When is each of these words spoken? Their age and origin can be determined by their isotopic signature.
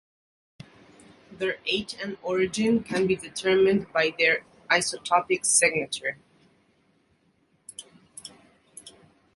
Their 1.31 1.57
age 1.67 1.95
and 2.01 2.17
origin 2.23 2.81
can 2.81 3.05
be 3.05 3.15
determined 3.15 3.93
by 3.93 4.15
their 4.17 4.43
isotopic 4.67 5.45
signature. 5.45 6.17